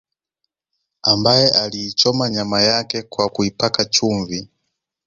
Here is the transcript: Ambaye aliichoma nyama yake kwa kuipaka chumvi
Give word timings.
Ambaye 1.03 1.49
aliichoma 1.51 2.29
nyama 2.29 2.61
yake 2.61 3.01
kwa 3.03 3.29
kuipaka 3.29 3.85
chumvi 3.85 4.49